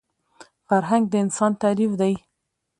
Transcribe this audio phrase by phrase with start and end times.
[0.67, 2.13] فرهنګ د انسان تعریف دی